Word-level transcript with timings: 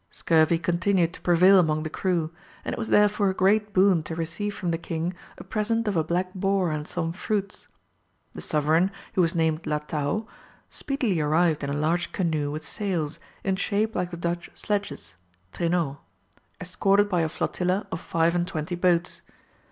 Scurvy 0.09 0.57
continued 0.57 1.13
to 1.13 1.21
prevail 1.21 1.59
among 1.59 1.83
the 1.83 1.89
crew, 1.91 2.31
and 2.65 2.73
it 2.73 2.79
was 2.79 2.87
therefore 2.87 3.29
a 3.29 3.35
great 3.35 3.71
boon 3.71 4.01
to 4.01 4.15
receive 4.15 4.55
from 4.55 4.71
the 4.71 4.79
king 4.79 5.13
a 5.37 5.43
present 5.43 5.87
of 5.87 5.95
a 5.95 6.03
black 6.03 6.31
boar 6.33 6.71
and 6.71 6.87
some 6.87 7.13
fruits. 7.13 7.67
The 8.33 8.41
sovereign, 8.41 8.89
who 9.13 9.21
was 9.21 9.35
named 9.35 9.61
Latou, 9.61 10.25
speedily 10.71 11.19
arrived 11.19 11.63
in 11.63 11.69
a 11.69 11.73
large 11.73 12.11
canoe 12.13 12.49
with 12.49 12.65
sails, 12.65 13.19
in 13.43 13.57
shape 13.57 13.93
like 13.93 14.09
the 14.09 14.17
Dutch 14.17 14.49
sledges 14.55 15.13
(trainaux), 15.53 15.99
escorted 16.59 17.07
by 17.07 17.21
a 17.21 17.29
flotilla 17.29 17.85
of 17.91 17.99
five 18.01 18.33
and 18.33 18.47
twenty 18.47 18.73
boats. 18.73 19.21